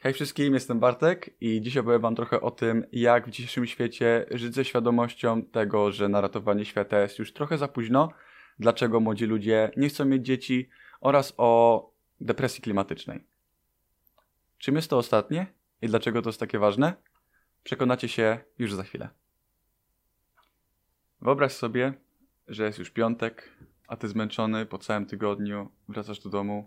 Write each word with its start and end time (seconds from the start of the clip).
Hej 0.00 0.12
wszystkim, 0.12 0.54
jestem 0.54 0.80
Bartek 0.80 1.30
i 1.40 1.60
dziś 1.60 1.76
opowiem 1.76 2.00
wam 2.00 2.14
trochę 2.14 2.40
o 2.40 2.50
tym, 2.50 2.84
jak 2.92 3.26
w 3.26 3.30
dzisiejszym 3.30 3.66
świecie 3.66 4.26
żyć 4.30 4.54
ze 4.54 4.64
świadomością 4.64 5.42
tego, 5.42 5.92
że 5.92 6.08
na 6.08 6.20
ratowanie 6.20 6.64
świata 6.64 7.00
jest 7.00 7.18
już 7.18 7.32
trochę 7.32 7.58
za 7.58 7.68
późno, 7.68 8.12
dlaczego 8.58 9.00
młodzi 9.00 9.26
ludzie 9.26 9.70
nie 9.76 9.88
chcą 9.88 10.04
mieć 10.04 10.26
dzieci 10.26 10.68
oraz 11.00 11.34
o 11.36 11.90
depresji 12.20 12.62
klimatycznej. 12.62 13.24
Czym 14.58 14.76
jest 14.76 14.90
to 14.90 14.98
ostatnie 14.98 15.46
i 15.82 15.86
dlaczego 15.86 16.22
to 16.22 16.28
jest 16.28 16.40
takie 16.40 16.58
ważne? 16.58 16.92
Przekonacie 17.64 18.08
się 18.08 18.38
już 18.58 18.74
za 18.74 18.82
chwilę. 18.82 19.08
Wyobraź 21.20 21.52
sobie, 21.52 21.92
że 22.48 22.64
jest 22.64 22.78
już 22.78 22.90
piątek, 22.90 23.56
a 23.88 23.96
ty 23.96 24.08
zmęczony 24.08 24.66
po 24.66 24.78
całym 24.78 25.06
tygodniu, 25.06 25.70
wracasz 25.88 26.20
do 26.20 26.30
domu, 26.30 26.66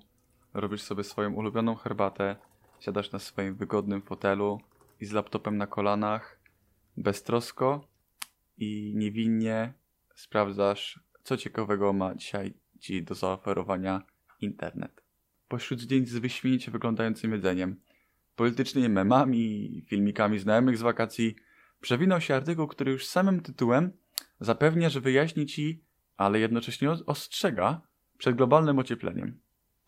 robisz 0.54 0.82
sobie 0.82 1.04
swoją 1.04 1.34
ulubioną 1.34 1.76
herbatę, 1.76 2.36
siadasz 2.82 3.12
na 3.12 3.20
swoim 3.20 3.56
wygodnym 3.56 4.02
fotelu 4.02 4.62
i 5.02 5.06
z 5.06 5.12
laptopem 5.12 5.58
na 5.58 5.68
kolanach, 5.68 6.40
beztrosko 6.98 7.88
i 8.58 8.94
niewinnie 8.96 9.74
sprawdzasz, 10.16 11.00
co 11.24 11.38
ciekawego 11.38 11.94
ma 11.94 12.16
dzisiaj 12.16 12.54
ci 12.80 13.04
do 13.04 13.16
zaoferowania 13.16 14.02
internet. 14.42 15.04
Pośród 15.48 15.80
zdjęć 15.80 16.10
z 16.10 16.18
wyśmienicie 16.18 16.72
wyglądającym 16.72 17.32
jedzeniem, 17.32 17.80
politycznymi 18.36 18.90
memami, 18.90 19.84
filmikami 19.88 20.40
znajomych 20.40 20.78
z 20.78 20.82
wakacji, 20.82 21.36
przewinął 21.82 22.22
się 22.22 22.36
artykuł, 22.36 22.68
który 22.68 22.92
już 22.92 23.06
samym 23.06 23.42
tytułem 23.42 23.92
zapewnia, 24.40 24.90
że 24.90 25.02
wyjaśni 25.02 25.46
ci, 25.46 25.84
ale 26.18 26.40
jednocześnie 26.40 26.92
ostrzega 26.92 27.82
przed 28.18 28.36
globalnym 28.36 28.80
ociepleniem. 28.80 29.40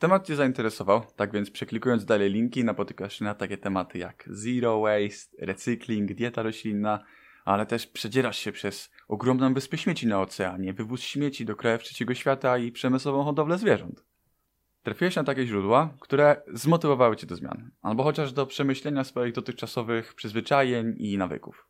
Temat 0.04 0.28
Cię 0.28 0.36
zainteresował, 0.36 1.02
tak 1.16 1.32
więc 1.32 1.52
przeklikując 1.52 2.06
dalej 2.06 2.30
linki 2.30 2.64
napotykasz 2.64 3.20
się 3.20 3.26
na 3.26 3.36
takie 3.36 3.58
tematy 3.58 3.98
jak 3.98 4.24
zero 4.28 4.82
waste, 4.82 5.46
recykling, 5.46 6.14
dieta 6.14 6.44
roślinna, 6.44 7.04
ale 7.46 7.66
też 7.66 7.88
przedzierasz 7.88 8.38
się 8.38 8.52
przez 8.52 8.92
ogromną 9.08 9.54
wyspę 9.54 9.78
śmieci 9.78 10.08
na 10.08 10.22
oceanie, 10.22 10.74
wywóz 10.74 11.02
śmieci 11.02 11.46
do 11.46 11.56
krajów 11.56 11.84
trzeciego 11.84 12.14
świata 12.14 12.58
i 12.58 12.72
przemysłową 12.72 13.24
hodowlę 13.24 13.58
zwierząt. 13.58 14.04
Trafiłeś 14.84 15.16
na 15.16 15.24
takie 15.24 15.48
źródła, 15.48 15.94
które 16.00 16.42
zmotywowały 16.54 17.16
Cię 17.16 17.28
do 17.28 17.36
zmian, 17.36 17.72
albo 17.82 18.04
chociaż 18.04 18.34
do 18.34 18.46
przemyślenia 18.46 19.04
swoich 19.04 19.34
dotychczasowych 19.34 20.14
przyzwyczajeń 20.14 20.96
i 20.98 21.18
nawyków. 21.18 21.68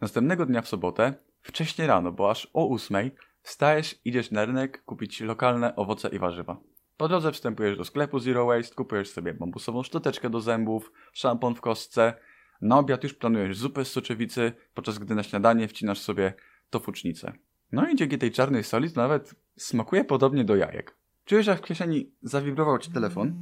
Następnego 0.00 0.46
dnia 0.46 0.62
w 0.62 0.68
sobotę, 0.68 1.14
wcześnie 1.42 1.86
rano, 1.86 2.12
bo 2.12 2.30
aż 2.30 2.48
o 2.52 2.66
ósmej, 2.66 3.14
wstajesz, 3.42 4.00
idziesz 4.04 4.30
na 4.30 4.44
rynek 4.44 4.84
kupić 4.84 5.20
lokalne 5.20 5.76
owoce 5.76 6.08
i 6.08 6.18
warzywa. 6.18 6.71
Po 7.02 7.08
drodze 7.08 7.32
wstępujesz 7.32 7.78
do 7.78 7.84
sklepu 7.84 8.18
Zero 8.18 8.46
Waste, 8.46 8.74
kupujesz 8.74 9.10
sobie 9.10 9.34
bambusową 9.34 9.82
szczoteczkę 9.82 10.30
do 10.30 10.40
zębów, 10.40 10.92
szampon 11.12 11.54
w 11.54 11.60
kostce. 11.60 12.14
Na 12.60 12.78
obiad 12.78 13.02
już 13.02 13.14
planujesz 13.14 13.56
zupę 13.56 13.84
z 13.84 13.92
soczewicy, 13.92 14.52
podczas 14.74 14.98
gdy 14.98 15.14
na 15.14 15.22
śniadanie 15.22 15.68
wcinasz 15.68 16.00
sobie 16.00 16.34
tofucznicę. 16.70 17.32
No 17.72 17.88
i 17.88 17.96
dzięki 17.96 18.18
tej 18.18 18.30
czarnej 18.30 18.64
soli 18.64 18.90
to 18.90 19.00
nawet 19.00 19.34
smakuje 19.56 20.04
podobnie 20.04 20.44
do 20.44 20.56
jajek. 20.56 20.96
Czujesz, 21.24 21.46
jak 21.46 21.58
w 21.58 21.62
kieszeni 21.62 22.10
zawibrował 22.22 22.78
ci 22.78 22.92
telefon? 22.92 23.34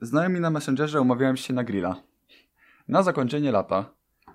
Znajomi 0.00 0.40
na 0.40 0.50
Messengerze 0.50 1.00
umawiałem 1.00 1.36
się 1.36 1.54
na 1.54 1.64
grilla. 1.64 2.02
Na 2.88 3.02
zakończenie 3.02 3.52
lata. 3.52 3.90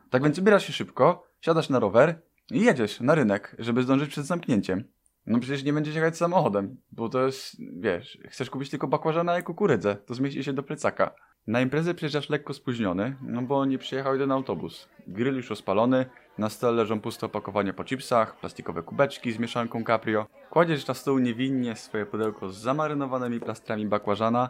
Tak 0.09 0.23
więc 0.23 0.39
ubierasz 0.39 0.65
się 0.65 0.73
szybko, 0.73 1.27
siadasz 1.41 1.69
na 1.69 1.79
rower 1.79 2.21
i 2.51 2.61
jedziesz 2.61 2.99
na 2.99 3.15
rynek, 3.15 3.55
żeby 3.59 3.83
zdążyć 3.83 4.09
przed 4.09 4.25
zamknięciem. 4.25 4.83
No 5.25 5.39
przecież 5.39 5.63
nie 5.63 5.73
będziesz 5.73 5.95
jechać 5.95 6.17
samochodem, 6.17 6.77
bo 6.91 7.09
to 7.09 7.25
jest, 7.25 7.55
wiesz, 7.79 8.17
chcesz 8.29 8.49
kupić 8.49 8.69
tylko 8.69 8.87
bakłażana 8.87 9.39
i 9.39 9.43
kukurydzę, 9.43 9.95
to 9.95 10.13
zmieści 10.13 10.43
się 10.43 10.53
do 10.53 10.63
plecaka. 10.63 11.15
Na 11.47 11.61
imprezę 11.61 11.93
przyjeżdżasz 11.93 12.29
lekko 12.29 12.53
spóźniony, 12.53 13.15
no 13.21 13.41
bo 13.41 13.65
nie 13.65 13.77
przyjechał 13.77 14.13
jeden 14.13 14.31
autobus. 14.31 14.89
Grill 15.07 15.35
już 15.35 15.49
rozpalony, 15.49 16.05
na 16.37 16.49
stole 16.49 16.77
leżą 16.77 17.01
puste 17.01 17.25
opakowania 17.25 17.73
po 17.73 17.83
chipsach, 17.83 18.39
plastikowe 18.39 18.83
kubeczki 18.83 19.31
z 19.31 19.39
mieszanką 19.39 19.83
Caprio. 19.83 20.27
Kładziesz 20.49 20.87
na 20.87 20.93
stół 20.93 21.19
niewinnie 21.19 21.75
swoje 21.75 22.05
pudełko 22.05 22.49
z 22.49 22.57
zamarynowanymi 22.57 23.39
plastrami 23.39 23.85
bakłażana 23.85 24.49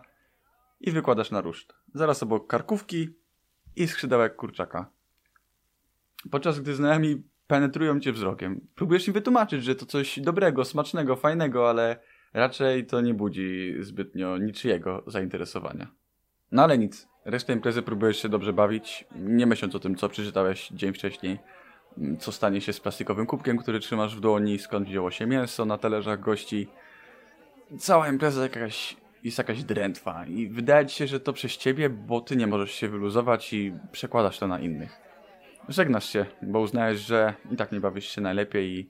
i 0.81 0.91
wykładasz 0.91 1.31
na 1.31 1.41
ruszt. 1.41 1.73
Zaraz 1.93 2.23
obok 2.23 2.47
karkówki 2.47 3.09
i 3.75 3.87
skrzydełek 3.87 4.35
kurczaka. 4.35 4.89
Podczas 6.31 6.59
gdy 6.59 6.75
znajomi 6.75 7.23
penetrują 7.51 7.99
cię 7.99 8.11
wzrokiem. 8.11 8.67
Próbujesz 8.75 9.07
im 9.07 9.13
wytłumaczyć, 9.13 9.63
że 9.63 9.75
to 9.75 9.85
coś 9.85 10.19
dobrego, 10.19 10.65
smacznego, 10.65 11.15
fajnego, 11.15 11.69
ale 11.69 11.99
raczej 12.33 12.85
to 12.85 13.01
nie 13.01 13.13
budzi 13.13 13.75
zbytnio 13.79 14.37
niczyjego 14.37 15.03
zainteresowania. 15.07 15.87
No 16.51 16.63
ale 16.63 16.77
nic. 16.77 17.07
Resztę 17.25 17.53
imprezy 17.53 17.81
próbujesz 17.81 18.21
się 18.21 18.29
dobrze 18.29 18.53
bawić, 18.53 19.05
nie 19.15 19.45
myśląc 19.45 19.75
o 19.75 19.79
tym, 19.79 19.95
co 19.95 20.09
przeczytałeś 20.09 20.69
dzień 20.69 20.93
wcześniej, 20.93 21.39
co 22.19 22.31
stanie 22.31 22.61
się 22.61 22.73
z 22.73 22.79
plastikowym 22.79 23.25
kubkiem, 23.25 23.57
który 23.57 23.79
trzymasz 23.79 24.15
w 24.15 24.19
dłoni, 24.19 24.59
skąd 24.59 24.87
wzięło 24.87 25.11
się 25.11 25.27
mięso 25.27 25.65
na 25.65 25.77
talerzach 25.77 26.19
gości. 26.19 26.67
Cała 27.79 28.09
impreza 28.09 28.43
jakaś, 28.43 28.97
jest 29.23 29.37
jakaś 29.37 29.63
drętwa 29.63 30.25
i 30.25 30.47
wydaje 30.47 30.85
ci 30.85 30.95
się, 30.95 31.07
że 31.07 31.19
to 31.19 31.33
przez 31.33 31.57
ciebie, 31.57 31.89
bo 31.89 32.21
ty 32.21 32.35
nie 32.35 32.47
możesz 32.47 32.71
się 32.71 32.87
wyluzować 32.87 33.53
i 33.53 33.73
przekładasz 33.91 34.39
to 34.39 34.47
na 34.47 34.59
innych. 34.59 35.10
Żegnasz 35.69 36.09
się, 36.09 36.25
bo 36.41 36.59
uznajesz, 36.59 36.99
że 36.99 37.33
i 37.51 37.55
tak 37.55 37.71
nie 37.71 37.79
bawisz 37.79 38.05
się 38.07 38.21
najlepiej 38.21 38.79
i 38.79 38.89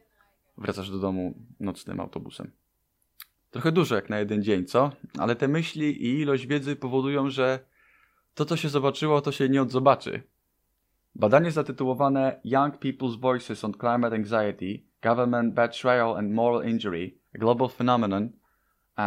wracasz 0.58 0.92
do 0.92 1.00
domu 1.00 1.34
nocnym 1.60 2.00
autobusem. 2.00 2.52
Trochę 3.52 3.72
dużo 3.72 3.96
jak 3.96 4.10
na 4.10 4.20
jeden 4.20 4.44
dzień, 4.44 4.66
co? 4.66 4.92
Ale 5.20 5.36
te 5.36 5.48
myśli 5.48 6.06
i 6.06 6.20
ilość 6.20 6.48
wiedzy 6.48 6.76
powodują, 6.76 7.30
że 7.30 7.60
to, 8.34 8.46
co 8.46 8.58
się 8.58 8.70
zobaczyło, 8.70 9.22
to 9.22 9.32
się 9.32 9.50
nie 9.50 9.62
odzobaczy. 9.62 10.24
Badanie 11.16 11.52
zatytułowane 11.52 12.40
Young 12.44 12.76
People's 12.78 13.20
Voices 13.20 13.64
on 13.64 13.74
Climate 13.74 14.16
Anxiety, 14.16 14.84
Government 15.04 15.54
Betrayal 15.54 16.18
and 16.18 16.32
Moral 16.32 16.70
Injury, 16.70 17.18
a 17.36 17.38
Global 17.38 17.70
Phenomenon, 17.70 18.30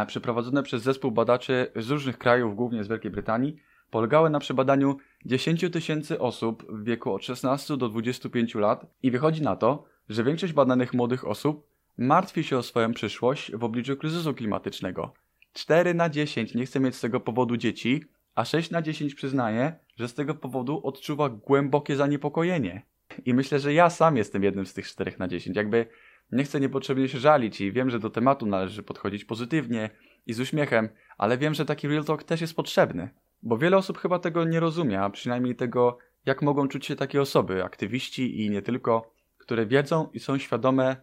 przeprowadzone 0.07 0.63
przez 0.63 0.83
zespół 0.83 1.11
badaczy 1.11 1.71
z 1.75 1.89
różnych 1.89 2.17
krajów, 2.17 2.55
głównie 2.55 2.83
z 2.83 2.87
Wielkiej 2.87 3.11
Brytanii, 3.11 3.57
polegały 3.89 4.29
na 4.29 4.39
przebadaniu 4.39 4.97
10 5.25 5.65
tysięcy 5.71 6.19
osób 6.19 6.65
w 6.69 6.83
wieku 6.83 7.13
od 7.13 7.23
16 7.23 7.77
do 7.77 7.89
25 7.89 8.55
lat 8.55 8.85
i 9.03 9.11
wychodzi 9.11 9.41
na 9.41 9.55
to, 9.55 9.85
że 10.09 10.23
większość 10.23 10.53
badanych 10.53 10.93
młodych 10.93 11.27
osób 11.27 11.67
martwi 11.97 12.43
się 12.43 12.57
o 12.57 12.63
swoją 12.63 12.93
przyszłość 12.93 13.51
w 13.55 13.63
obliczu 13.63 13.97
kryzysu 13.97 14.33
klimatycznego. 14.33 15.13
4 15.53 15.93
na 15.93 16.09
10 16.09 16.55
nie 16.55 16.65
chce 16.65 16.79
mieć 16.79 16.95
z 16.95 17.01
tego 17.01 17.19
powodu 17.19 17.57
dzieci, 17.57 18.03
a 18.35 18.45
6 18.45 18.71
na 18.71 18.81
10 18.81 19.15
przyznaje, 19.15 19.79
że 19.95 20.07
z 20.07 20.13
tego 20.13 20.35
powodu 20.35 20.81
odczuwa 20.83 21.29
głębokie 21.29 21.95
zaniepokojenie. 21.95 22.85
I 23.25 23.33
myślę, 23.33 23.59
że 23.59 23.73
ja 23.73 23.89
sam 23.89 24.17
jestem 24.17 24.43
jednym 24.43 24.65
z 24.65 24.73
tych 24.73 24.87
4 24.87 25.13
na 25.19 25.27
10. 25.27 25.57
Jakby 25.57 25.87
nie 26.31 26.43
chcę 26.43 26.59
niepotrzebnie 26.59 27.09
się 27.09 27.19
żalić 27.19 27.61
i 27.61 27.71
wiem, 27.71 27.89
że 27.89 27.99
do 27.99 28.09
tematu 28.09 28.45
należy 28.45 28.83
podchodzić 28.83 29.25
pozytywnie 29.25 29.89
i 30.25 30.33
z 30.33 30.39
uśmiechem, 30.39 30.89
ale 31.17 31.37
wiem, 31.37 31.53
że 31.53 31.65
taki 31.65 31.87
real 31.87 32.05
talk 32.05 32.23
też 32.23 32.41
jest 32.41 32.55
potrzebny. 32.55 33.09
Bo 33.45 33.57
wiele 33.57 33.77
osób 33.77 33.97
chyba 33.97 34.19
tego 34.19 34.43
nie 34.43 34.59
rozumie, 34.59 35.01
a 35.01 35.09
przynajmniej 35.09 35.55
tego, 35.55 35.97
jak 36.25 36.41
mogą 36.41 36.67
czuć 36.67 36.85
się 36.85 36.95
takie 36.95 37.21
osoby, 37.21 37.63
aktywiści 37.63 38.45
i 38.45 38.49
nie 38.49 38.61
tylko, 38.61 39.11
które 39.37 39.65
wiedzą 39.65 40.09
i 40.13 40.19
są 40.19 40.37
świadome 40.37 40.95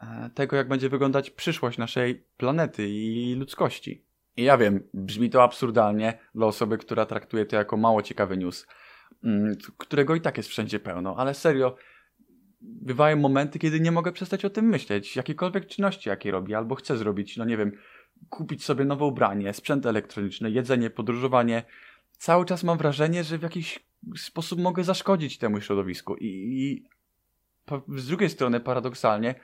e, 0.00 0.30
tego, 0.34 0.56
jak 0.56 0.68
będzie 0.68 0.88
wyglądać 0.88 1.30
przyszłość 1.30 1.78
naszej 1.78 2.24
planety 2.36 2.88
i 2.88 3.34
ludzkości. 3.34 4.04
I 4.36 4.42
ja 4.42 4.58
wiem, 4.58 4.88
brzmi 4.94 5.30
to 5.30 5.42
absurdalnie 5.42 6.18
dla 6.34 6.46
osoby, 6.46 6.78
która 6.78 7.06
traktuje 7.06 7.46
to 7.46 7.56
jako 7.56 7.76
mało 7.76 8.02
ciekawy 8.02 8.36
news, 8.36 8.66
mm, 9.24 9.56
którego 9.76 10.14
i 10.14 10.20
tak 10.20 10.36
jest 10.36 10.48
wszędzie 10.48 10.80
pełno, 10.80 11.16
ale 11.16 11.34
serio, 11.34 11.76
bywają 12.60 13.16
momenty, 13.16 13.58
kiedy 13.58 13.80
nie 13.80 13.92
mogę 13.92 14.12
przestać 14.12 14.44
o 14.44 14.50
tym 14.50 14.64
myśleć. 14.64 15.16
Jakiekolwiek 15.16 15.66
czynności, 15.66 16.08
jakie 16.08 16.30
robię 16.30 16.56
albo 16.56 16.74
chcę 16.74 16.96
zrobić, 16.96 17.36
no 17.36 17.44
nie 17.44 17.56
wiem, 17.56 17.72
kupić 18.28 18.64
sobie 18.64 18.84
nowe 18.84 19.04
ubranie, 19.04 19.52
sprzęt 19.52 19.86
elektroniczny, 19.86 20.50
jedzenie, 20.50 20.90
podróżowanie. 20.90 21.62
Cały 22.12 22.44
czas 22.44 22.64
mam 22.64 22.78
wrażenie, 22.78 23.24
że 23.24 23.38
w 23.38 23.42
jakiś 23.42 23.86
sposób 24.16 24.60
mogę 24.60 24.84
zaszkodzić 24.84 25.38
temu 25.38 25.60
środowisku. 25.60 26.16
I, 26.16 26.26
i 26.26 26.88
z 27.98 28.06
drugiej 28.06 28.30
strony, 28.30 28.60
paradoksalnie, 28.60 29.34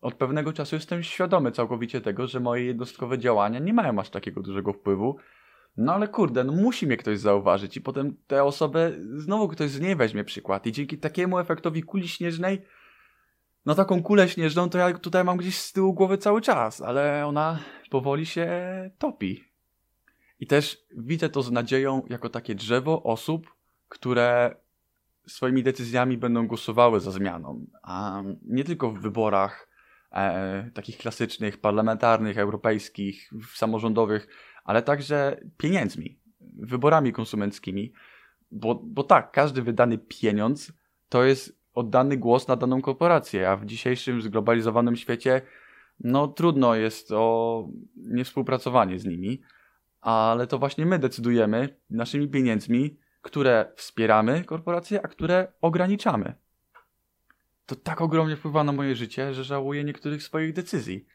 od 0.00 0.14
pewnego 0.14 0.52
czasu 0.52 0.76
jestem 0.76 1.02
świadomy 1.02 1.52
całkowicie 1.52 2.00
tego, 2.00 2.26
że 2.26 2.40
moje 2.40 2.64
jednostkowe 2.64 3.18
działania 3.18 3.58
nie 3.58 3.72
mają 3.72 3.98
aż 3.98 4.10
takiego 4.10 4.42
dużego 4.42 4.72
wpływu. 4.72 5.16
No 5.76 5.94
ale 5.94 6.08
kurde, 6.08 6.44
no 6.44 6.52
musi 6.52 6.86
mnie 6.86 6.96
ktoś 6.96 7.18
zauważyć 7.18 7.76
i 7.76 7.80
potem 7.80 8.16
tę 8.26 8.44
osobę 8.44 8.92
znowu 9.14 9.48
ktoś 9.48 9.70
z 9.70 9.80
niej 9.80 9.96
weźmie 9.96 10.24
przykład. 10.24 10.66
I 10.66 10.72
dzięki 10.72 10.98
takiemu 10.98 11.38
efektowi 11.38 11.82
kuli 11.82 12.08
śnieżnej 12.08 12.62
no 13.66 13.74
taką 13.74 14.02
kulę 14.02 14.28
śnieżną 14.28 14.70
to 14.70 14.78
ja 14.78 14.98
tutaj 14.98 15.24
mam 15.24 15.36
gdzieś 15.36 15.58
z 15.58 15.72
tyłu 15.72 15.94
głowy 15.94 16.18
cały 16.18 16.40
czas, 16.40 16.80
ale 16.80 17.26
ona 17.26 17.58
powoli 17.92 18.26
się 18.26 18.50
topi. 18.98 19.44
I 20.40 20.46
też 20.46 20.86
widzę 20.96 21.28
to 21.28 21.42
z 21.42 21.50
nadzieją 21.50 22.02
jako 22.10 22.28
takie 22.28 22.54
drzewo 22.54 23.02
osób, 23.02 23.54
które 23.88 24.56
swoimi 25.26 25.62
decyzjami 25.62 26.18
będą 26.18 26.46
głosowały 26.46 27.00
za 27.00 27.10
zmianą, 27.10 27.66
a 27.82 28.22
nie 28.42 28.64
tylko 28.64 28.90
w 28.90 29.00
wyborach 29.00 29.68
e, 30.12 30.70
takich 30.74 30.98
klasycznych, 30.98 31.60
parlamentarnych, 31.60 32.38
europejskich, 32.38 33.30
samorządowych, 33.54 34.28
ale 34.64 34.82
także 34.82 35.40
pieniędzmi, 35.58 36.18
wyborami 36.40 37.12
konsumenckimi, 37.12 37.92
Bo, 38.50 38.74
bo 38.74 39.04
tak, 39.04 39.32
każdy 39.32 39.62
wydany 39.62 39.98
pieniądz 39.98 40.72
to 41.08 41.24
jest 41.24 41.58
oddany 41.74 42.16
głos 42.16 42.48
na 42.48 42.56
daną 42.56 42.82
korporację, 42.82 43.50
a 43.50 43.56
w 43.56 43.66
dzisiejszym 43.66 44.22
zglobalizowanym 44.22 44.96
świecie 44.96 45.42
no 46.00 46.28
trudno 46.28 46.74
jest 46.74 47.12
o 47.12 47.68
niewspółpracowanie 47.96 48.98
z 48.98 49.04
nimi, 49.04 49.42
ale 50.00 50.46
to 50.46 50.58
właśnie 50.58 50.86
my 50.86 50.98
decydujemy 50.98 51.76
naszymi 51.90 52.28
pieniędzmi, 52.28 52.98
które 53.22 53.72
wspieramy 53.76 54.44
korporacje, 54.44 55.02
a 55.02 55.08
które 55.08 55.52
ograniczamy. 55.60 56.34
To 57.66 57.76
tak 57.76 58.00
ogromnie 58.00 58.36
wpływa 58.36 58.64
na 58.64 58.72
moje 58.72 58.96
życie, 58.96 59.34
że 59.34 59.44
żałuję 59.44 59.84
niektórych 59.84 60.22
swoich 60.22 60.52
decyzji. 60.52 61.06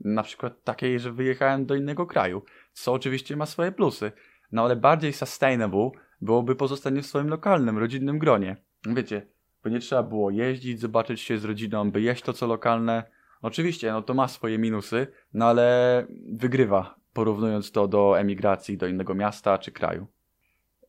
Na 0.00 0.22
przykład 0.22 0.64
takiej, 0.64 1.00
że 1.00 1.12
wyjechałem 1.12 1.66
do 1.66 1.74
innego 1.74 2.06
kraju, 2.06 2.42
co 2.72 2.92
oczywiście 2.92 3.36
ma 3.36 3.46
swoje 3.46 3.72
plusy, 3.72 4.12
no 4.52 4.62
ale 4.62 4.76
bardziej 4.76 5.12
sustainable 5.12 5.90
byłoby 6.20 6.56
pozostanie 6.56 7.02
w 7.02 7.06
swoim 7.06 7.28
lokalnym, 7.28 7.78
rodzinnym 7.78 8.18
gronie. 8.18 8.56
Wiecie, 8.86 9.26
by 9.62 9.70
nie 9.70 9.80
trzeba 9.80 10.02
było 10.02 10.30
jeździć, 10.30 10.80
zobaczyć 10.80 11.20
się 11.20 11.38
z 11.38 11.44
rodziną, 11.44 11.90
by 11.90 12.00
jeść 12.00 12.22
to 12.22 12.32
co 12.32 12.46
lokalne. 12.46 13.15
Oczywiście, 13.42 13.92
no 13.92 14.02
to 14.02 14.14
ma 14.14 14.28
swoje 14.28 14.58
minusy, 14.58 15.06
no 15.34 15.46
ale 15.46 16.06
wygrywa, 16.32 16.94
porównując 17.12 17.72
to 17.72 17.88
do 17.88 18.18
emigracji 18.18 18.76
do 18.76 18.86
innego 18.86 19.14
miasta 19.14 19.58
czy 19.58 19.72
kraju. 19.72 20.06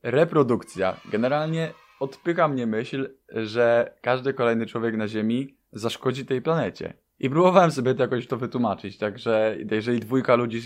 Reprodukcja. 0.03 0.95
Generalnie 1.11 1.73
odpycha 1.99 2.47
mnie 2.47 2.67
myśl, 2.67 3.09
że 3.29 3.93
każdy 4.01 4.33
kolejny 4.33 4.65
człowiek 4.65 4.95
na 4.95 5.07
Ziemi 5.07 5.57
zaszkodzi 5.71 6.25
tej 6.25 6.41
planecie. 6.41 6.93
I 7.19 7.29
próbowałem 7.29 7.71
sobie 7.71 7.95
to 7.95 8.01
jakoś 8.01 8.27
to 8.27 8.37
wytłumaczyć, 8.37 8.97
także 8.97 9.57
jeżeli 9.71 9.99
dwójka 9.99 10.35
ludzi 10.35 10.61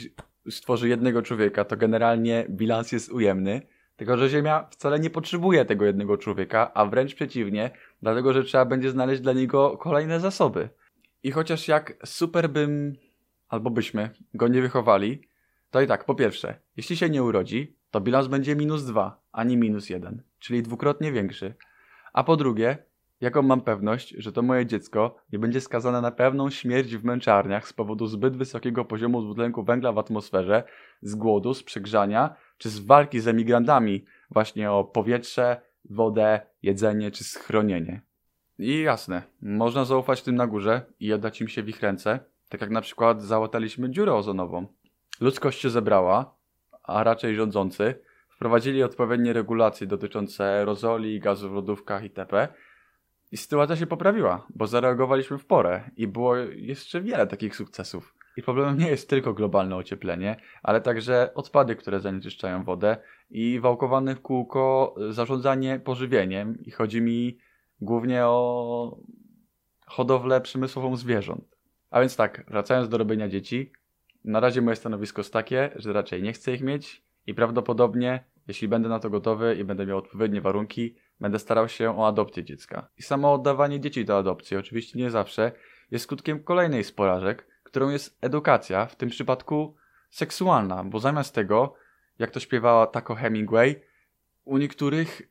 stworzy 0.50 0.89
jednego 0.89 1.22
człowieka, 1.22 1.66
to 1.66 1.77
generalnie 1.77 2.45
bilans 2.50 2.92
jest 2.92 3.12
ujemny, 3.12 3.62
tylko 3.95 4.18
że 4.18 4.30
Ziemia 4.30 4.68
wcale 4.72 5.00
nie 5.00 5.10
potrzebuje 5.10 5.66
tego 5.66 5.86
jednego 5.86 6.18
człowieka, 6.18 6.72
a 6.74 6.86
wręcz 6.86 7.16
przeciwnie, 7.16 7.72
dlatego 8.01 8.34
że 8.34 8.44
trzeba 8.44 8.66
będzie 8.66 8.92
znaleźć 8.92 9.22
dla 9.22 9.34
niego 9.34 9.77
kolejne 9.77 10.19
zasoby. 10.19 10.69
I 11.23 11.31
chociaż 11.31 11.68
jak 11.68 11.97
super 12.06 12.50
bym, 12.50 12.95
albo 13.50 13.69
byśmy 13.69 14.09
go 14.33 14.47
nie 14.47 14.62
wychowali, 14.62 15.21
to 15.71 15.81
i 15.81 15.88
tak, 15.88 16.06
po 16.06 16.15
pierwsze, 16.15 16.59
jeśli 16.77 16.97
się 16.97 17.09
nie 17.09 17.23
urodzi, 17.23 17.75
to 17.91 18.01
bilans 18.01 18.27
będzie 18.27 18.56
minus 18.56 18.85
dwa, 18.85 19.21
a 19.31 19.44
nie 19.44 19.57
minus 19.57 19.89
jeden, 19.89 20.23
czyli 20.39 20.63
dwukrotnie 20.63 21.12
większy. 21.12 21.53
A 22.13 22.23
po 22.23 22.38
drugie, 22.38 22.77
jaką 23.21 23.41
mam 23.41 23.62
pewność, 23.62 24.15
że 24.18 24.31
to 24.31 24.41
moje 24.41 24.65
dziecko 24.65 25.15
nie 25.31 25.39
będzie 25.39 25.62
skazane 25.62 26.01
na 26.01 26.12
pewną 26.12 26.50
śmierć 26.50 26.95
w 26.95 27.03
męczarniach 27.03 27.67
z 27.67 27.74
powodu 27.74 28.07
zbyt 28.07 28.38
wysokiego 28.38 28.85
poziomu 28.85 29.21
dwutlenku 29.21 29.63
węgla 29.63 29.91
w 29.91 29.97
atmosferze, 29.97 30.63
z 31.01 31.15
głodu, 31.15 31.53
z 31.53 31.63
przegrzania, 31.63 32.35
czy 32.57 32.69
z 32.69 32.79
walki 32.79 33.19
z 33.19 33.27
emigrantami 33.27 34.06
właśnie 34.31 34.71
o 34.71 34.83
powietrze, 34.83 35.62
wodę, 35.89 36.41
jedzenie 36.62 37.12
czy 37.12 37.24
schronienie. 37.24 38.01
I 38.62 38.81
jasne, 38.81 39.24
można 39.42 39.86
zaufać 39.86 40.22
tym 40.22 40.36
na 40.36 40.48
górze 40.48 40.81
i 41.00 41.13
oddać 41.13 41.42
im 41.42 41.48
się 41.48 41.63
w 41.63 41.69
ich 41.69 41.81
ręce, 41.81 42.19
tak 42.50 42.62
jak 42.62 42.69
na 42.69 42.81
przykład 42.81 43.22
załataliśmy 43.22 43.90
dziurę 43.90 44.13
ozonową. 44.13 44.68
Ludzkość 45.22 45.62
się 45.62 45.69
zebrała, 45.69 46.36
a 46.84 47.04
raczej 47.04 47.36
rządzący, 47.36 47.96
wprowadzili 48.30 48.84
odpowiednie 48.84 49.34
regulacje 49.34 49.88
dotyczące 49.88 50.44
aerozoli, 50.44 51.19
gazów 51.19 51.52
w 51.52 51.56
lodówkach 51.56 52.04
itp., 52.04 52.48
i 53.31 53.38
sytuacja 53.38 53.75
się 53.75 53.88
poprawiła, 53.88 54.48
bo 54.56 54.68
zareagowaliśmy 54.68 55.38
w 55.38 55.46
porę 55.46 55.90
i 55.98 56.08
było 56.08 56.36
jeszcze 56.36 57.02
wiele 57.02 57.28
takich 57.28 57.56
sukcesów. 57.56 58.16
I 58.38 58.42
problemem 58.42 58.78
nie 58.78 58.88
jest 58.88 59.10
tylko 59.10 59.34
globalne 59.34 59.75
ocieplenie, 59.75 60.36
ale 60.63 60.81
także 60.81 61.31
odpady, 61.36 61.75
które 61.75 62.00
zanieczyszczają 62.00 62.63
wodę 62.63 62.98
i 63.30 63.60
wałkowane 63.60 64.16
w 64.16 64.22
kółko 64.22 64.96
zarządzanie 65.10 65.80
pożywieniem. 65.80 66.58
I 66.66 66.72
chodzi 66.72 67.02
mi 67.02 67.38
głównie 67.81 68.25
o 68.25 68.98
hodowlę 69.86 70.42
przemysłową 70.42 70.95
zwierząt. 70.95 71.57
A 71.89 72.00
więc 72.00 72.16
tak, 72.16 72.45
wracając 72.48 72.89
do 72.89 72.98
robienia 72.98 73.30
dzieci, 73.30 73.72
na 74.24 74.39
razie 74.39 74.62
moje 74.62 74.75
stanowisko 74.75 75.22
jest 75.22 75.33
takie, 75.33 75.69
że 75.75 75.94
raczej 75.94 76.24
nie 76.24 76.33
chcę 76.33 76.54
ich 76.54 76.62
mieć 76.62 77.04
i 77.28 77.33
prawdopodobnie, 77.33 78.24
jeśli 78.48 78.68
będę 78.68 78.89
na 78.89 79.00
to 79.00 79.10
gotowy 79.10 79.56
i 79.60 79.63
będę 79.63 79.86
miał 79.86 79.98
odpowiednie 79.98 80.42
warunki, 80.42 80.95
będę 81.19 81.39
starał 81.39 81.69
się 81.69 81.98
o 81.98 82.07
adopcję 82.07 82.44
dziecka. 82.44 82.88
I 82.98 83.04
samo 83.04 83.33
oddawanie 83.33 83.80
dzieci 83.80 84.06
do 84.06 84.18
adopcji, 84.18 84.57
oczywiście 84.57 85.00
nie 85.00 85.10
zawsze, 85.10 85.51
jest 85.92 86.04
skutkiem 86.04 86.44
kolejnej 86.44 86.84
z 86.84 86.92
porażek, 86.92 87.48
którą 87.63 87.89
jest 87.89 88.18
edukacja, 88.22 88.86
w 88.86 88.95
tym 88.95 89.10
przypadku 89.10 89.75
seksualna, 90.10 90.84
bo 90.84 91.00
zamiast 91.00 91.36
tego, 91.36 91.74
jak 92.19 92.31
to 92.31 92.39
śpiewała 92.39 92.88
Taco 92.88 93.16
Hemingway, 93.16 93.75
u 94.44 94.57
niektórych 94.57 95.22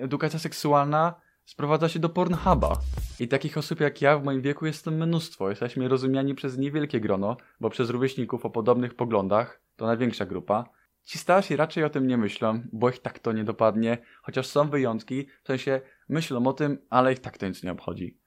edukacja 0.00 0.38
seksualna 0.38 1.14
sprowadza 1.44 1.88
się 1.88 1.98
do 1.98 2.08
Pornhuba. 2.08 2.78
I 3.20 3.28
takich 3.28 3.58
osób 3.58 3.80
jak 3.80 4.02
ja 4.02 4.18
w 4.18 4.24
moim 4.24 4.42
wieku 4.42 4.66
jest 4.66 4.86
mnóstwo. 4.86 5.50
Jesteśmy 5.50 5.88
rozumiani 5.88 6.34
przez 6.34 6.58
niewielkie 6.58 7.00
grono, 7.00 7.36
bo 7.60 7.70
przez 7.70 7.90
rówieśników 7.90 8.46
o 8.46 8.50
podobnych 8.50 8.94
poglądach 8.94 9.62
to 9.76 9.86
największa 9.86 10.26
grupa. 10.26 10.64
Ci 11.02 11.18
starsi 11.18 11.56
raczej 11.56 11.84
o 11.84 11.90
tym 11.90 12.06
nie 12.06 12.16
myślą, 12.16 12.62
bo 12.72 12.90
ich 12.90 12.98
tak 12.98 13.18
to 13.18 13.32
nie 13.32 13.44
dopadnie, 13.44 13.98
chociaż 14.22 14.46
są 14.46 14.70
wyjątki, 14.70 15.26
w 15.42 15.46
sensie 15.46 15.80
myślą 16.08 16.46
o 16.46 16.52
tym, 16.52 16.78
ale 16.90 17.12
ich 17.12 17.20
tak 17.20 17.38
to 17.38 17.48
nic 17.48 17.62
nie 17.62 17.72
obchodzi. 17.72 18.18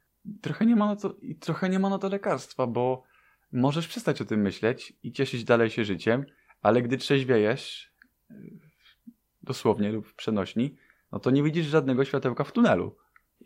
Trochę 0.42 0.66
nie 0.66 0.76
ma 0.76 0.86
na 0.86 0.96
to, 0.96 1.16
trochę 1.40 1.70
nie 1.70 1.80
ma 1.80 1.90
na 1.90 1.98
to 1.98 2.10
lekarstwa, 2.10 2.68
bo 2.68 3.04
możesz 3.52 3.88
przestać 3.88 4.22
o 4.22 4.26
tym 4.26 4.42
myśleć 4.42 4.94
i 5.04 5.12
cieszyć 5.12 5.44
dalej 5.44 5.70
się 5.70 5.86
życiem, 5.86 6.26
ale 6.62 6.82
gdy 6.82 6.98
trzeźwiejesz, 6.98 7.94
dosłownie 9.42 9.92
lub 9.92 10.08
w 10.08 10.16
przenośni, 10.16 10.76
no 11.12 11.20
to 11.20 11.32
nie 11.32 11.44
widzisz 11.44 11.66
żadnego 11.66 12.06
światełka 12.06 12.44
w 12.44 12.52
tunelu. 12.52 12.96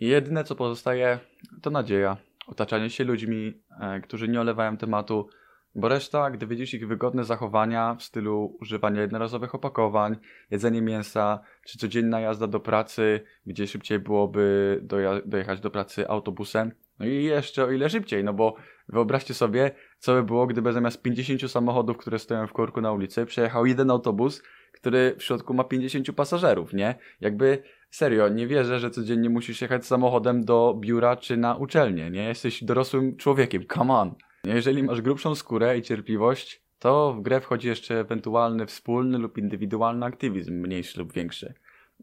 Jedyne 0.02 0.44
co 0.44 0.56
pozostaje 0.56 1.20
to 1.62 1.70
nadzieja, 1.70 2.18
otaczanie 2.48 2.90
się 2.90 3.04
ludźmi, 3.04 3.62
e, 3.80 4.02
którzy 4.02 4.28
nie 4.28 4.42
olewają 4.42 4.78
tematu, 4.78 5.30
bo 5.76 5.88
reszta, 5.88 6.32
gdy 6.32 6.48
widzisz 6.48 6.74
ich 6.74 6.88
wygodne 6.88 7.24
zachowania 7.24 7.96
w 7.96 8.04
stylu 8.04 8.58
używania 8.62 9.02
jednorazowych 9.02 9.56
opakowań, 9.56 10.16
jedzenie 10.52 10.82
mięsa, 10.82 11.40
czy 11.66 11.78
codzienna 11.78 12.20
jazda 12.20 12.48
do 12.48 12.60
pracy, 12.60 13.22
gdzie 13.46 13.68
szybciej 13.68 14.00
byłoby 14.00 14.80
doja- 14.84 15.22
dojechać 15.26 15.60
do 15.60 15.72
pracy 15.72 16.10
autobusem, 16.10 16.72
no 17.00 17.06
i 17.06 17.24
jeszcze 17.24 17.64
o 17.64 17.72
ile 17.72 17.90
szybciej, 17.90 18.24
no 18.24 18.34
bo 18.34 18.56
wyobraźcie 18.90 19.34
sobie, 19.34 19.72
co 20.00 20.14
by 20.14 20.24
było, 20.24 20.48
gdyby 20.48 20.74
zamiast 20.74 21.02
50 21.02 21.52
samochodów, 21.52 21.98
które 21.98 22.20
stoją 22.20 22.48
w 22.48 22.54
korku 22.54 22.82
na 22.82 22.92
ulicy, 22.92 23.26
przejechał 23.26 23.66
jeden 23.66 23.92
autobus, 23.92 24.44
który 24.72 25.16
w 25.18 25.24
środku 25.24 25.54
ma 25.54 25.64
50 25.64 26.12
pasażerów, 26.12 26.74
nie? 26.74 26.96
Jakby 27.22 27.64
serio, 27.92 28.30
nie 28.30 28.48
wierzę, 28.48 28.80
że 28.80 28.92
codziennie 28.92 29.30
musisz 29.30 29.62
jechać 29.62 29.86
samochodem 29.86 30.46
do 30.46 30.78
biura 30.80 31.16
czy 31.16 31.38
na 31.38 31.56
uczelnię, 31.56 32.10
nie? 32.10 32.24
Jesteś 32.24 32.64
dorosłym 32.64 33.18
człowiekiem, 33.18 33.64
come 33.74 33.94
on. 33.94 34.16
Jeżeli 34.44 34.84
masz 34.84 35.02
grubszą 35.02 35.36
skórę 35.36 35.78
i 35.78 35.82
cierpliwość, 35.82 36.62
to 36.80 37.14
w 37.14 37.22
grę 37.22 37.42
wchodzi 37.42 37.68
jeszcze 37.68 38.00
ewentualny 38.00 38.66
wspólny 38.66 39.18
lub 39.18 39.38
indywidualny 39.38 40.06
aktywizm, 40.06 40.54
mniejszy 40.54 41.00
lub 41.00 41.14
większy. 41.14 41.54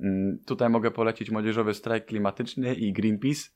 Mm, 0.00 0.38
tutaj 0.47 0.68
mogę 0.68 0.90
polecić 0.90 1.30
młodzieżowy 1.30 1.75
strajk 1.75 2.07
klimatyczny 2.07 2.75
i 2.75 2.92
Greenpeace, 2.92 3.50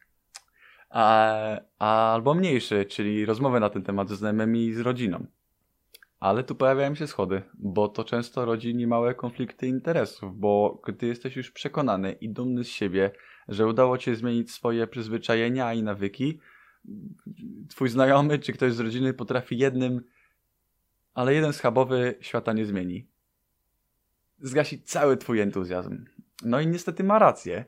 a, 0.91 1.35
albo 1.79 2.35
mniejszy, 2.35 2.85
czyli 2.85 3.25
rozmowy 3.25 3.61
na 3.61 3.71
ten 3.71 3.83
temat 3.83 4.09
ze 4.09 4.17
znajomymi 4.17 4.67
i 4.67 4.75
z 4.75 4.81
rodziną. 4.81 5.27
Ale 6.23 6.45
tu 6.45 6.55
pojawiają 6.55 6.95
się 6.95 7.07
schody, 7.07 7.43
bo 7.55 7.89
to 7.89 8.05
często 8.05 8.45
rodzi 8.45 8.75
niemałe 8.75 9.15
konflikty 9.15 9.67
interesów, 9.67 10.39
bo 10.39 10.83
gdy 10.87 11.07
jesteś 11.07 11.37
już 11.37 11.51
przekonany 11.51 12.13
i 12.13 12.29
dumny 12.29 12.65
z 12.65 12.69
siebie, 12.69 13.11
że 13.49 13.67
udało 13.67 13.99
ci 13.99 14.05
się 14.05 14.15
zmienić 14.15 14.53
swoje 14.53 14.87
przyzwyczajenia 14.87 15.75
i 15.75 15.83
nawyki, 15.83 16.41
twój 17.69 17.89
znajomy 17.89 18.39
czy 18.39 18.53
ktoś 18.53 18.73
z 18.73 18.81
rodziny 18.81 19.15
potrafi 19.15 19.59
jednym, 19.59 20.05
ale 21.15 21.35
jeden 21.35 21.53
schabowy 21.53 22.15
świata 22.21 22.53
nie 22.53 22.67
zmieni. 22.67 23.07
Zgasi 24.39 24.83
cały 24.83 25.17
twój 25.17 25.41
entuzjazm. 25.41 26.05
No 26.45 26.61
i 26.61 26.67
niestety 26.67 27.05
ma 27.05 27.19
rację, 27.19 27.65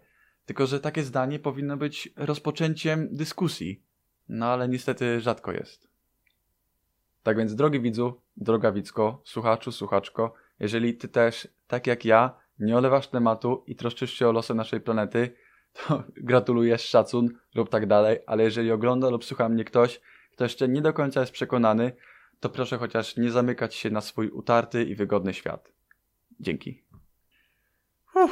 tylko 0.46 0.66
że 0.66 0.80
takie 0.80 1.02
zdanie 1.02 1.38
powinno 1.38 1.76
być 1.76 2.12
rozpoczęciem 2.16 3.08
dyskusji. 3.12 3.82
No 4.28 4.46
ale 4.46 4.68
niestety 4.68 5.20
rzadko 5.20 5.52
jest. 5.52 5.93
Tak 7.24 7.36
więc, 7.36 7.54
drogi 7.54 7.80
widzu, 7.80 8.20
droga 8.36 8.72
widzko, 8.72 9.22
słuchaczu, 9.24 9.72
słuchaczko, 9.72 10.34
jeżeli 10.60 10.94
ty 10.94 11.08
też, 11.08 11.48
tak 11.66 11.86
jak 11.86 12.04
ja, 12.04 12.40
nie 12.58 12.76
olewasz 12.76 13.08
tematu 13.08 13.64
i 13.66 13.76
troszczysz 13.76 14.12
się 14.12 14.28
o 14.28 14.32
losy 14.32 14.54
naszej 14.54 14.80
planety, 14.80 15.36
to 15.72 16.04
gratuluję, 16.30 16.78
szacun 16.78 17.28
lub 17.54 17.68
tak 17.68 17.86
dalej, 17.86 18.18
ale 18.26 18.44
jeżeli 18.44 18.72
ogląda 18.72 19.08
lub 19.08 19.24
słucha 19.24 19.48
mnie 19.48 19.64
ktoś, 19.64 20.00
kto 20.32 20.44
jeszcze 20.44 20.68
nie 20.68 20.82
do 20.82 20.92
końca 20.92 21.20
jest 21.20 21.32
przekonany, 21.32 21.92
to 22.40 22.48
proszę 22.48 22.78
chociaż 22.78 23.16
nie 23.16 23.30
zamykać 23.30 23.74
się 23.74 23.90
na 23.90 24.00
swój 24.00 24.28
utarty 24.28 24.84
i 24.84 24.94
wygodny 24.94 25.34
świat. 25.34 25.72
Dzięki. 26.40 26.84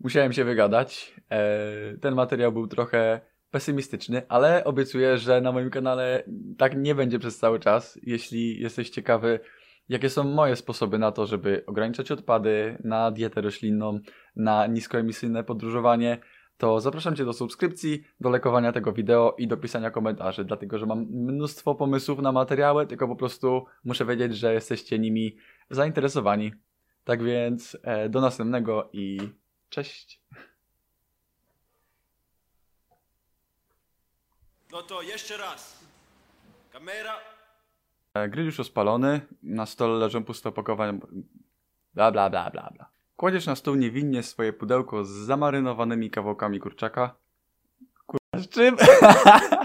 Musiałem 0.00 0.32
się 0.32 0.44
wygadać. 0.44 1.14
Eee, 1.30 1.98
ten 1.98 2.14
materiał 2.14 2.52
był 2.52 2.66
trochę 2.66 3.20
pesymistyczny, 3.52 4.22
ale 4.28 4.64
obiecuję, 4.64 5.18
że 5.18 5.40
na 5.40 5.52
moim 5.52 5.70
kanale 5.70 6.22
tak 6.58 6.76
nie 6.76 6.94
będzie 6.94 7.18
przez 7.18 7.38
cały 7.38 7.60
czas. 7.60 7.98
Jeśli 8.02 8.60
jesteś 8.60 8.90
ciekawy, 8.90 9.40
jakie 9.88 10.10
są 10.10 10.24
moje 10.24 10.56
sposoby 10.56 10.98
na 10.98 11.12
to, 11.12 11.26
żeby 11.26 11.64
ograniczać 11.66 12.10
odpady, 12.10 12.78
na 12.84 13.10
dietę 13.10 13.40
roślinną, 13.40 13.98
na 14.36 14.66
niskoemisyjne 14.66 15.44
podróżowanie, 15.44 16.18
to 16.56 16.80
zapraszam 16.80 17.16
Cię 17.16 17.24
do 17.24 17.32
subskrypcji, 17.32 18.04
do 18.20 18.30
lajkowania 18.30 18.72
tego 18.72 18.92
wideo 18.92 19.34
i 19.38 19.48
do 19.48 19.56
pisania 19.56 19.90
komentarzy, 19.90 20.44
dlatego 20.44 20.78
że 20.78 20.86
mam 20.86 21.06
mnóstwo 21.10 21.74
pomysłów 21.74 22.18
na 22.18 22.32
materiały, 22.32 22.86
tylko 22.86 23.08
po 23.08 23.16
prostu 23.16 23.64
muszę 23.84 24.04
wiedzieć, 24.06 24.36
że 24.36 24.54
jesteście 24.54 24.98
nimi 24.98 25.36
zainteresowani. 25.70 26.52
Tak 27.04 27.22
więc 27.22 27.78
e, 27.82 28.08
do 28.08 28.20
następnego 28.20 28.90
i 28.92 29.18
cześć. 29.68 30.22
No 34.72 34.82
to 34.82 35.02
jeszcze 35.02 35.36
raz. 35.36 35.78
Kamera. 36.72 37.14
E, 38.14 38.28
Grill 38.28 38.46
już 38.46 38.58
rozpalony, 38.58 39.20
na 39.42 39.66
stole 39.66 39.98
leżą 39.98 40.24
puste 40.24 40.48
opakowania. 40.48 40.98
Bla 41.94 42.12
bla 42.12 42.30
bla 42.30 42.50
bla 42.50 42.70
bla. 42.74 42.88
Kładziesz 43.16 43.46
na 43.46 43.56
stół 43.56 43.74
niewinnie 43.74 44.22
swoje 44.22 44.52
pudełko 44.52 45.04
z 45.04 45.10
zamarynowanymi 45.10 46.10
kawałkami 46.10 46.60
kurczaka. 46.60 47.14
Kurwa, 48.06 48.44
z 48.44 48.48
czym? 48.48 48.76